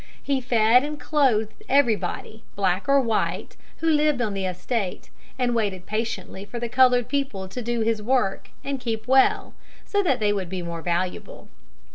He 0.23 0.41
fed 0.41 0.83
and 0.83 0.99
clothed 0.99 1.53
everybody, 1.69 2.43
black 2.55 2.89
or 2.89 2.99
white, 2.99 3.55
who 3.81 3.87
lived 3.87 4.19
on 4.19 4.33
the 4.33 4.47
estate, 4.47 5.11
and 5.37 5.53
waited 5.53 5.85
patiently 5.85 6.43
for 6.43 6.59
the 6.59 6.69
colored 6.69 7.07
people 7.07 7.47
to 7.47 7.61
do 7.61 7.81
his 7.81 8.01
work 8.01 8.49
and 8.63 8.79
keep 8.79 9.07
well, 9.07 9.53
so 9.85 10.01
that 10.01 10.19
they 10.19 10.33
would 10.33 10.49
be 10.49 10.63
more 10.63 10.81
valuable. 10.81 11.49